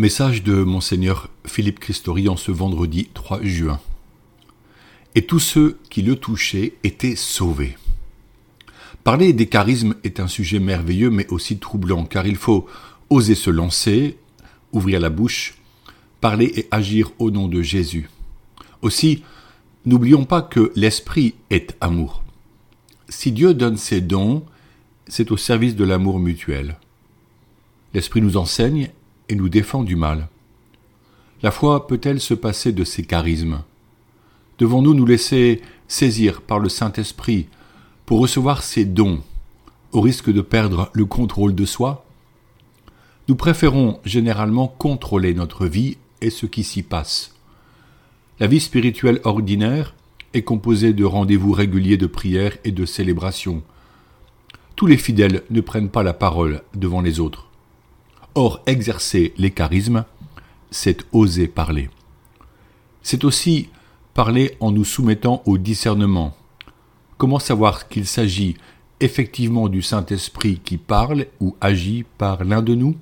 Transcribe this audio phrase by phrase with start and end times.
[0.00, 3.78] Message de Monseigneur Philippe Christori en ce vendredi 3 juin.
[5.14, 7.76] Et tous ceux qui le touchaient étaient sauvés.
[9.04, 12.64] Parler des charismes est un sujet merveilleux mais aussi troublant car il faut
[13.10, 14.16] oser se lancer,
[14.72, 15.58] ouvrir la bouche,
[16.22, 18.08] parler et agir au nom de Jésus.
[18.80, 19.22] Aussi,
[19.84, 22.22] n'oublions pas que l'Esprit est amour.
[23.10, 24.46] Si Dieu donne ses dons,
[25.08, 26.78] c'est au service de l'amour mutuel.
[27.92, 28.92] L'Esprit nous enseigne
[29.30, 30.28] et nous défend du mal.
[31.42, 33.62] La foi peut-elle se passer de ces charismes?
[34.58, 37.46] Devons-nous nous laisser saisir par le Saint-Esprit
[38.04, 39.22] pour recevoir ces dons,
[39.92, 42.04] au risque de perdre le contrôle de soi?
[43.28, 47.34] Nous préférons généralement contrôler notre vie et ce qui s'y passe.
[48.40, 49.94] La vie spirituelle ordinaire
[50.34, 53.62] est composée de rendez-vous réguliers de prière et de célébration.
[54.74, 57.49] Tous les fidèles ne prennent pas la parole devant les autres.
[58.34, 60.04] Or, exercer les charismes,
[60.70, 61.90] c'est oser parler.
[63.02, 63.68] C'est aussi
[64.14, 66.36] parler en nous soumettant au discernement.
[67.18, 68.56] Comment savoir qu'il s'agit
[69.00, 72.94] effectivement du Saint-Esprit qui parle ou agit par l'un de nous?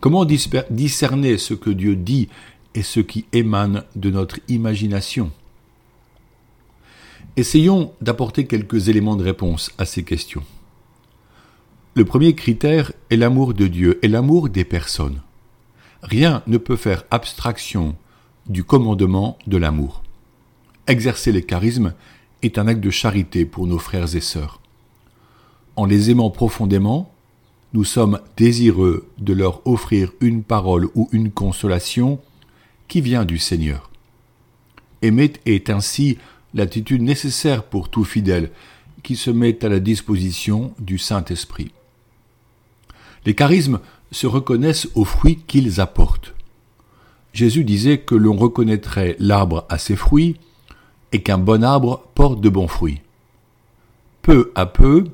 [0.00, 2.28] Comment discerner ce que Dieu dit
[2.74, 5.30] et ce qui émane de notre imagination?
[7.36, 10.42] Essayons d'apporter quelques éléments de réponse à ces questions.
[11.96, 15.20] Le premier critère est l'amour de Dieu et l'amour des personnes.
[16.02, 17.94] Rien ne peut faire abstraction
[18.48, 20.02] du commandement de l'amour.
[20.88, 21.94] Exercer les charismes
[22.42, 24.60] est un acte de charité pour nos frères et sœurs.
[25.76, 27.12] En les aimant profondément,
[27.74, 32.20] nous sommes désireux de leur offrir une parole ou une consolation
[32.88, 33.88] qui vient du Seigneur.
[35.00, 36.18] Aimer est ainsi
[36.54, 38.50] l'attitude nécessaire pour tout fidèle
[39.04, 41.70] qui se met à la disposition du Saint-Esprit.
[43.24, 43.80] Les charismes
[44.10, 46.34] se reconnaissent aux fruits qu'ils apportent.
[47.32, 50.36] Jésus disait que l'on reconnaîtrait l'arbre à ses fruits
[51.12, 53.00] et qu'un bon arbre porte de bons fruits.
[54.22, 55.04] Peu à peu,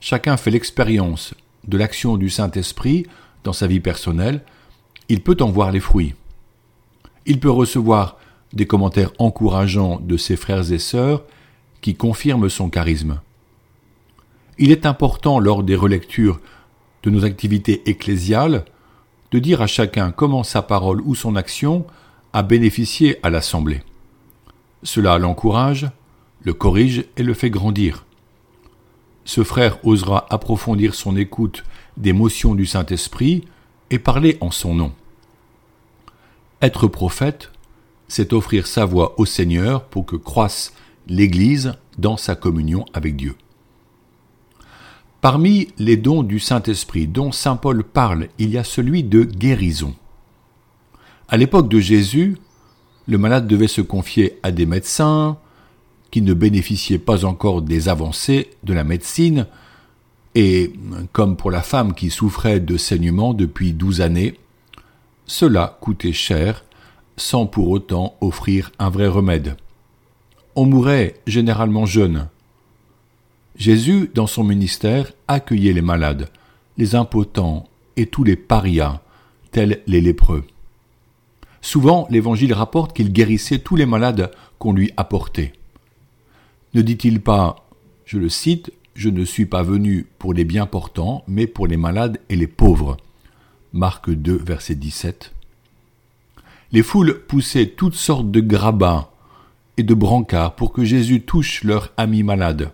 [0.00, 1.34] chacun fait l'expérience
[1.66, 3.06] de l'action du Saint-Esprit
[3.42, 4.42] dans sa vie personnelle,
[5.08, 6.14] il peut en voir les fruits.
[7.26, 8.18] Il peut recevoir
[8.52, 11.24] des commentaires encourageants de ses frères et sœurs
[11.80, 13.20] qui confirment son charisme.
[14.58, 16.40] Il est important lors des relectures
[17.04, 18.64] de nos activités ecclésiales
[19.30, 21.86] de dire à chacun comment sa parole ou son action
[22.32, 23.82] a bénéficié à l'Assemblée.
[24.82, 25.88] Cela l'encourage,
[26.42, 28.06] le corrige et le fait grandir.
[29.24, 31.64] Ce frère osera approfondir son écoute
[31.96, 33.44] des motions du Saint-Esprit
[33.90, 34.92] et parler en son nom.
[36.60, 37.50] Être prophète,
[38.08, 40.72] c'est offrir sa voix au Seigneur pour que croisse
[41.06, 43.36] l'Église dans sa communion avec Dieu.
[45.24, 49.94] Parmi les dons du Saint-Esprit dont Saint Paul parle, il y a celui de guérison.
[51.28, 52.36] À l'époque de Jésus,
[53.08, 55.38] le malade devait se confier à des médecins
[56.10, 59.46] qui ne bénéficiaient pas encore des avancées de la médecine,
[60.34, 60.74] et
[61.12, 64.38] comme pour la femme qui souffrait de saignement depuis douze années,
[65.24, 66.66] cela coûtait cher
[67.16, 69.56] sans pour autant offrir un vrai remède.
[70.54, 72.28] On mourait généralement jeune,
[73.56, 76.28] Jésus, dans son ministère, accueillait les malades,
[76.76, 79.00] les impotents et tous les parias,
[79.52, 80.44] tels les lépreux.
[81.60, 85.52] Souvent, l'Évangile rapporte qu'il guérissait tous les malades qu'on lui apportait.
[86.74, 87.64] Ne dit-il pas,
[88.04, 91.76] je le cite, Je ne suis pas venu pour les bien portants, mais pour les
[91.76, 92.96] malades et les pauvres.
[93.72, 95.32] Marc 2, verset 17.
[96.70, 99.10] Les foules poussaient toutes sortes de grabats
[99.76, 102.72] et de brancards pour que Jésus touche leur ami malade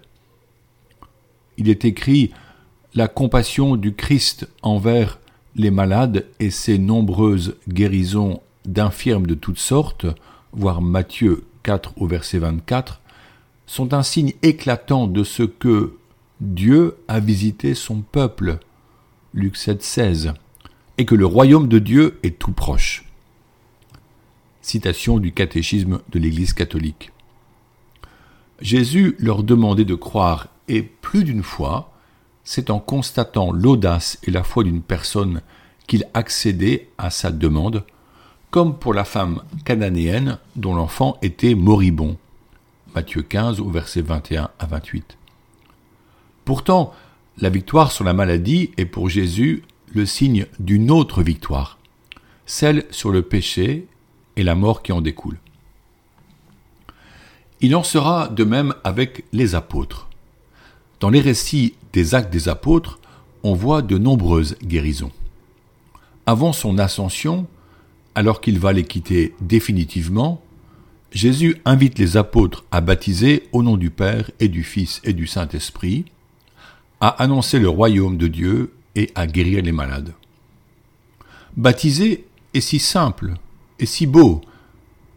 [1.60, 2.30] il est écrit
[2.94, 5.20] la compassion du Christ envers
[5.54, 10.06] les malades et ses nombreuses guérisons d'infirmes de toutes sortes,
[10.52, 13.02] voire Matthieu 4 au verset 24,
[13.66, 15.96] sont un signe éclatant de ce que
[16.40, 18.58] Dieu a visité son peuple,
[19.34, 20.32] Luc 7, 16,
[20.96, 23.04] et que le royaume de Dieu est tout proche.
[24.62, 27.12] Citation du catéchisme de l'Église catholique.
[28.62, 31.92] Jésus leur demandait de croire et plus d'une fois,
[32.44, 35.42] c'est en constatant l'audace et la foi d'une personne
[35.86, 37.84] qu'il accédait à sa demande,
[38.50, 42.16] comme pour la femme cananéenne dont l'enfant était moribond.
[42.94, 45.16] Matthieu 15 au verset 21 à 28.
[46.44, 46.92] Pourtant,
[47.38, 49.62] la victoire sur la maladie est pour Jésus
[49.92, 51.78] le signe d'une autre victoire,
[52.46, 53.88] celle sur le péché
[54.36, 55.38] et la mort qui en découle.
[57.60, 60.09] Il en sera de même avec les apôtres.
[61.00, 63.00] Dans les récits des actes des apôtres,
[63.42, 65.12] on voit de nombreuses guérisons.
[66.26, 67.46] Avant son ascension,
[68.14, 70.42] alors qu'il va les quitter définitivement,
[71.10, 75.26] Jésus invite les apôtres à baptiser au nom du Père et du Fils et du
[75.26, 76.04] Saint-Esprit,
[77.00, 80.12] à annoncer le royaume de Dieu et à guérir les malades.
[81.56, 83.34] Baptiser est si simple
[83.78, 84.42] et si beau.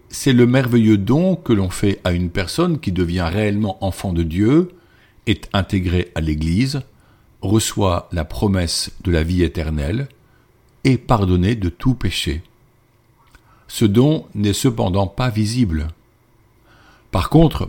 [0.07, 4.23] C'est le merveilleux don que l'on fait à une personne qui devient réellement enfant de
[4.23, 4.71] Dieu,
[5.27, 6.81] est intégrée à l'Église,
[7.41, 10.07] reçoit la promesse de la vie éternelle,
[10.83, 12.43] et pardonné de tout péché.
[13.67, 15.87] Ce don n'est cependant pas visible.
[17.11, 17.67] Par contre,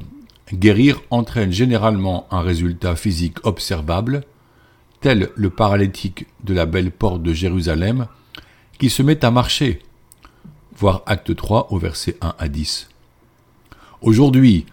[0.52, 4.24] guérir entraîne généralement un résultat physique observable,
[5.00, 8.06] tel le paralytique de la belle porte de Jérusalem,
[8.78, 9.80] qui se met à marcher,
[10.76, 12.88] voir acte 3 au verset 1 à 10.
[14.02, 14.66] Aujourd'hui,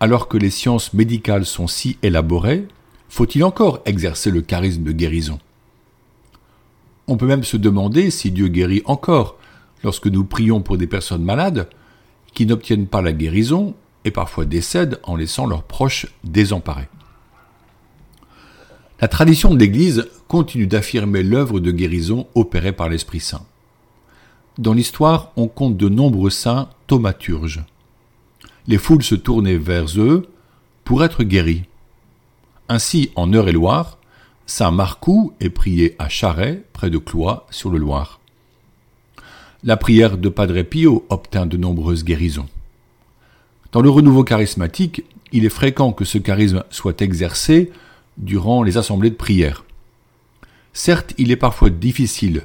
[0.00, 2.66] alors que les sciences médicales sont si élaborées,
[3.08, 5.38] faut-il encore exercer le charisme de guérison?
[7.08, 9.38] On peut même se demander si Dieu guérit encore
[9.84, 11.68] lorsque nous prions pour des personnes malades
[12.34, 16.88] qui n'obtiennent pas la guérison et parfois décèdent en laissant leurs proches désemparés.
[19.00, 23.44] La tradition de l'Église continue d'affirmer l'œuvre de guérison opérée par l'Esprit Saint.
[24.58, 27.62] Dans l'histoire, on compte de nombreux saints thaumaturges.
[28.68, 30.28] Les foules se tournaient vers eux
[30.84, 31.64] pour être guéris.
[32.68, 33.98] Ainsi, en Eure-et-Loire,
[34.46, 38.20] Saint Marcoux est prié à Charret, près de Cloix, sur le Loire.
[39.62, 42.48] La prière de Padre Pio obtint de nombreuses guérisons.
[43.72, 47.70] Dans le renouveau charismatique, il est fréquent que ce charisme soit exercé
[48.16, 49.64] durant les assemblées de prière.
[50.72, 52.42] Certes, il est parfois difficile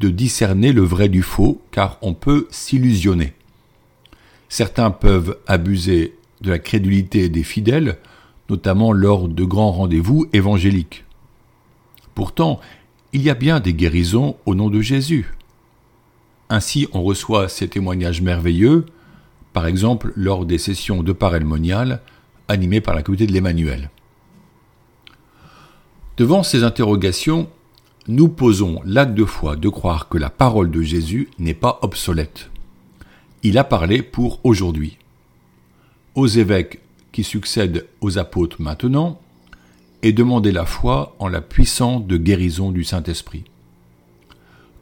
[0.00, 3.34] de discerner le vrai du faux, car on peut s'illusionner.
[4.48, 7.98] Certains peuvent abuser de la crédulité des fidèles,
[8.48, 11.04] notamment lors de grands rendez-vous évangéliques.
[12.14, 12.60] Pourtant,
[13.12, 15.34] il y a bien des guérisons au nom de Jésus.
[16.48, 18.86] Ainsi, on reçoit ces témoignages merveilleux,
[19.52, 22.00] par exemple lors des sessions de parelmonial
[22.48, 23.90] animées par la communauté de l'Emmanuel.
[26.16, 27.48] Devant ces interrogations,
[28.08, 32.50] nous posons l'acte de foi de croire que la parole de Jésus n'est pas obsolète.
[33.42, 34.98] Il a parlé pour aujourd'hui.
[36.14, 36.80] Aux évêques
[37.12, 39.20] qui succèdent aux apôtres maintenant,
[40.02, 43.44] et demander la foi en la puissance de guérison du Saint-Esprit.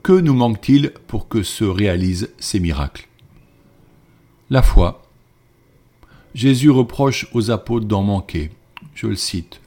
[0.03, 3.09] Que nous manque-t-il pour que se réalisent ces miracles?
[4.51, 5.03] La foi.
[6.35, 8.51] Jésus reproche aux apôtres d'en manquer.
[8.95, 9.61] Je le cite.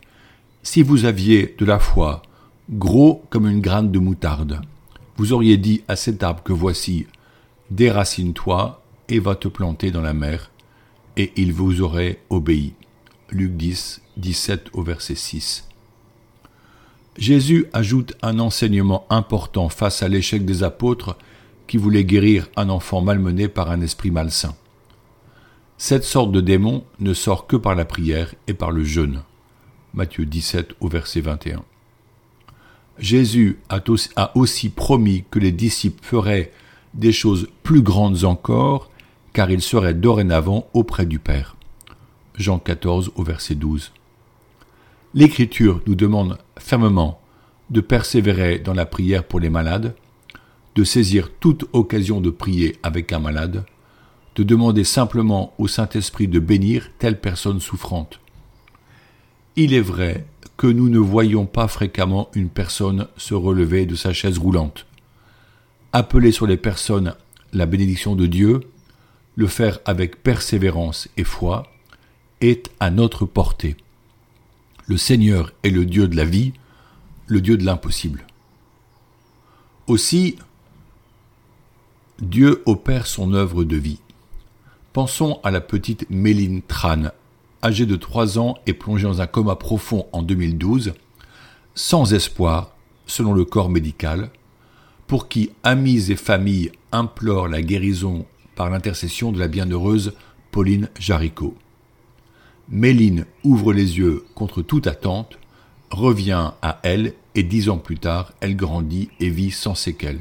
[0.62, 2.22] Si vous aviez de la foi,
[2.70, 4.62] gros comme une graine de moutarde,
[5.18, 7.08] vous auriez dit à cet arbre que voici,
[7.72, 8.79] déracine-toi
[9.10, 10.52] et va te planter dans la mer,
[11.18, 12.74] et il vous aurait obéi.
[13.32, 15.68] Luc 10, 17 au verset 6.
[17.18, 21.18] Jésus ajoute un enseignement important face à l'échec des apôtres
[21.68, 24.56] qui voulaient guérir un enfant malmené par un esprit malsain.
[25.78, 29.22] Cette sorte de démon ne sort que par la prière et par le jeûne.
[29.94, 31.64] Matthieu 17 au verset 21.
[33.00, 33.82] Jésus a
[34.36, 36.52] aussi promis que les disciples feraient
[36.94, 38.90] des choses plus grandes encore,
[39.34, 41.56] car ils seraient dorénavant auprès du Père.
[42.36, 43.92] Jean 14 au verset 12.
[45.14, 47.20] L'Écriture nous demande fermement
[47.70, 49.96] de persévérer dans la prière pour les malades,
[50.76, 53.66] de saisir toute occasion de prier avec un malade,
[54.36, 58.20] de demander simplement au Saint-Esprit de bénir telle personne souffrante.
[59.56, 60.26] Il est vrai
[60.58, 64.86] que nous ne voyons pas fréquemment une personne se relever de sa chaise roulante.
[65.92, 67.16] Appeler sur les personnes
[67.52, 68.62] la bénédiction de Dieu,
[69.40, 71.72] le faire avec persévérance et foi,
[72.42, 73.78] est à notre portée.
[74.86, 76.52] Le Seigneur est le Dieu de la vie,
[77.26, 78.28] le Dieu de l'impossible.
[79.88, 80.36] Aussi,
[82.22, 84.02] Dieu opère son œuvre de vie.
[84.92, 87.04] Pensons à la petite Méline Tran,
[87.64, 90.96] âgée de 3 ans et plongée dans un coma profond en 2012,
[91.76, 94.32] sans espoir, selon le corps médical,
[95.08, 98.26] pour qui amis et familles implorent la guérison
[98.60, 100.12] par l'intercession de la bienheureuse
[100.52, 101.56] Pauline Jaricot.
[102.68, 105.40] Méline ouvre les yeux contre toute attente,
[105.92, 110.20] revient à elle et dix ans plus tard, elle grandit et vit sans séquelles.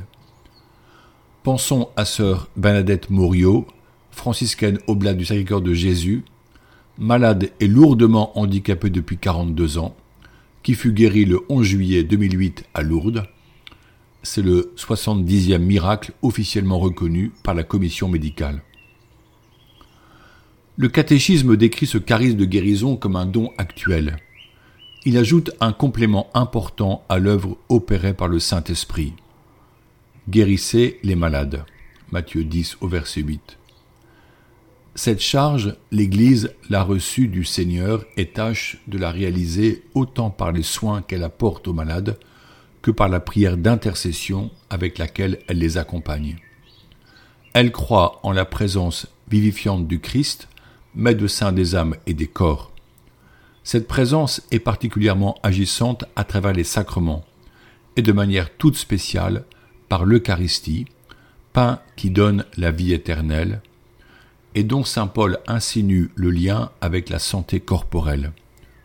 [1.42, 3.66] Pensons à sœur Bernadette Morio,
[4.12, 6.22] franciscaine oblate du Sacré-Cœur de Jésus,
[6.96, 9.96] malade et lourdement handicapée depuis 42 ans,
[10.62, 13.24] qui fut guérie le 11 juillet 2008 à Lourdes.
[14.30, 18.62] C'est le 70e miracle officiellement reconnu par la commission médicale.
[20.76, 24.18] Le catéchisme décrit ce charisme de guérison comme un don actuel.
[25.06, 29.14] Il ajoute un complément important à l'œuvre opérée par le Saint-Esprit.
[30.28, 31.64] Guérissez les malades.
[32.12, 33.56] Matthieu 10 au verset 8.
[34.94, 40.62] Cette charge, l'Église l'a reçue du Seigneur et tâche de la réaliser autant par les
[40.62, 42.18] soins qu'elle apporte aux malades
[42.82, 46.36] que par la prière d'intercession avec laquelle elle les accompagne.
[47.54, 50.48] Elle croit en la présence vivifiante du Christ,
[50.94, 52.72] médecin des âmes et des corps.
[53.64, 57.24] Cette présence est particulièrement agissante à travers les sacrements,
[57.96, 59.44] et de manière toute spéciale
[59.88, 60.86] par l'Eucharistie,
[61.52, 63.60] pain qui donne la vie éternelle,
[64.54, 68.32] et dont Saint Paul insinue le lien avec la santé corporelle.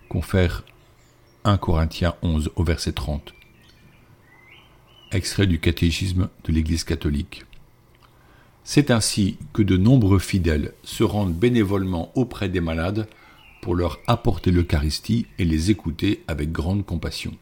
[0.09, 0.63] Confère
[1.45, 3.33] 1 Corinthiens 11 au verset 30.
[5.13, 7.45] Extrait du catéchisme de l'Église catholique.
[8.63, 13.07] C'est ainsi que de nombreux fidèles se rendent bénévolement auprès des malades
[13.61, 17.35] pour leur apporter l'Eucharistie et les écouter avec grande compassion.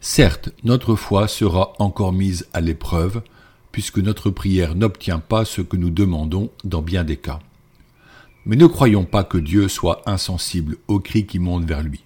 [0.00, 3.22] Certes, notre foi sera encore mise à l'épreuve,
[3.70, 7.38] puisque notre prière n'obtient pas ce que nous demandons dans bien des cas.
[8.44, 12.02] Mais ne croyons pas que Dieu soit insensible aux cris qui montent vers lui.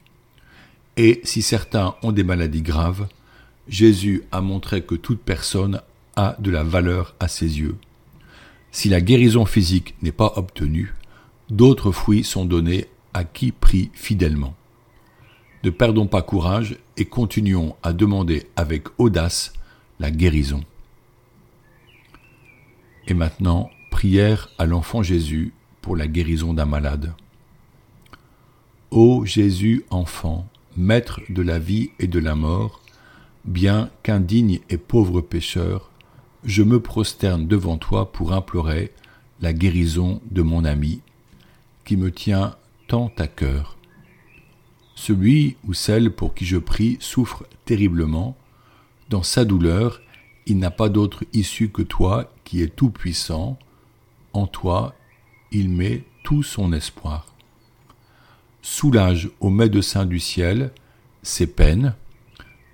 [0.99, 3.09] Et si certains ont des maladies graves,
[3.69, 5.81] Jésus a montré que toute personne
[6.15, 7.77] a de la valeur à ses yeux.
[8.71, 10.95] Si la guérison physique n'est pas obtenue,
[11.51, 14.55] d'autres fruits sont donnés à qui prie fidèlement.
[15.65, 19.53] Ne perdons pas courage et continuons à demander avec audace
[19.99, 20.63] la guérison.
[23.09, 27.15] Et maintenant, prière à l'enfant Jésus pour la guérison d'un malade.
[28.91, 30.47] Ô Jésus enfant,
[30.77, 32.83] maître de la vie et de la mort,
[33.47, 35.91] bien qu'indigne et pauvre pécheur,
[36.45, 38.93] je me prosterne devant toi pour implorer
[39.41, 41.01] la guérison de mon ami,
[41.85, 42.57] qui me tient
[42.89, 43.77] tant à cœur.
[44.95, 48.37] Celui ou celle pour qui je prie souffre terriblement.
[49.11, 50.01] Dans sa douleur,
[50.47, 53.59] il n'a pas d'autre issue que toi qui es tout-puissant.
[54.33, 54.95] En toi,
[55.53, 57.27] il met tout son espoir.
[58.63, 60.73] Soulage au médecin du ciel
[61.23, 61.95] ses peines,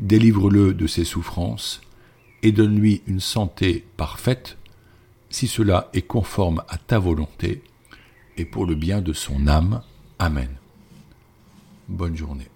[0.02, 1.80] délivre-le de ses souffrances,
[2.42, 4.58] et donne-lui une santé parfaite,
[5.30, 7.62] si cela est conforme à ta volonté,
[8.36, 9.82] et pour le bien de son âme.
[10.18, 10.50] Amen.
[11.88, 12.51] Bonne journée.